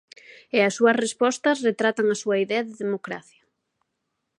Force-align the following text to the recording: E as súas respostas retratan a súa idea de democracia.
E 0.55 0.57
as 0.67 0.73
súas 0.77 0.99
respostas 1.05 1.63
retratan 1.67 2.07
a 2.09 2.19
súa 2.21 2.37
idea 2.43 2.65
de 2.67 2.79
democracia. 2.83 3.41